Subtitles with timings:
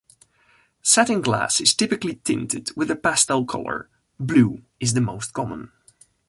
[0.81, 3.87] Satin glass is typically tinted with a pastel color,
[4.19, 5.71] blue is the most common.